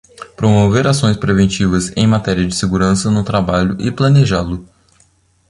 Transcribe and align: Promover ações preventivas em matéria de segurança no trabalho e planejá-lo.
Promover 0.35 0.87
ações 0.87 1.15
preventivas 1.15 1.93
em 1.95 2.07
matéria 2.07 2.47
de 2.47 2.55
segurança 2.55 3.11
no 3.11 3.23
trabalho 3.23 3.77
e 3.79 3.91
planejá-lo. 3.91 4.67